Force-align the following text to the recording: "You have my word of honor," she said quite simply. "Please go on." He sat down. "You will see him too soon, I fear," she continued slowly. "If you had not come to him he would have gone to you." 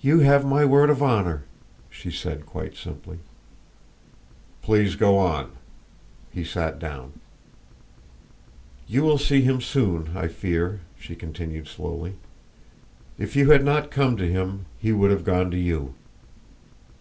"You 0.00 0.20
have 0.20 0.44
my 0.46 0.64
word 0.64 0.90
of 0.90 1.02
honor," 1.02 1.42
she 1.90 2.08
said 2.12 2.46
quite 2.46 2.76
simply. 2.76 3.18
"Please 4.62 4.94
go 4.94 5.18
on." 5.18 5.50
He 6.30 6.44
sat 6.44 6.78
down. 6.78 7.14
"You 8.86 9.02
will 9.02 9.18
see 9.18 9.40
him 9.42 9.58
too 9.58 9.64
soon, 9.64 10.10
I 10.14 10.28
fear," 10.28 10.82
she 10.96 11.16
continued 11.16 11.66
slowly. 11.66 12.14
"If 13.18 13.34
you 13.34 13.50
had 13.50 13.64
not 13.64 13.90
come 13.90 14.16
to 14.18 14.30
him 14.30 14.66
he 14.78 14.92
would 14.92 15.10
have 15.10 15.24
gone 15.24 15.50
to 15.50 15.58
you." 15.58 15.94